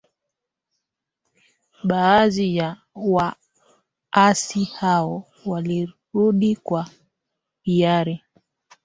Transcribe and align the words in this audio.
Baadhi 1.83 2.57
ya 2.57 2.81
waasi 4.13 4.63
hao 4.63 5.27
walirudi 5.45 6.55
kwa 6.55 6.89
hiari 7.63 8.23